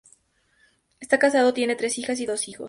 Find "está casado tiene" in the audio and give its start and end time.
0.99-1.75